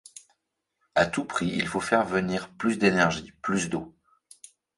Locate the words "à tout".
0.95-1.25